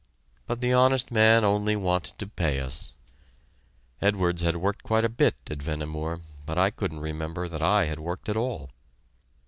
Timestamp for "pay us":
2.25-2.93